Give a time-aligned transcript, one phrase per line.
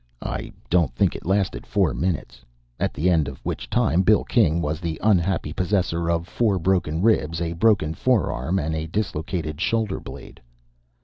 [0.25, 2.43] I don't think it lasted four minutes,
[2.79, 7.03] at the end of which time Bill King was the unhappy possessor of four broken
[7.03, 10.41] ribs, a broken forearm, and a dislocated shoulder blade.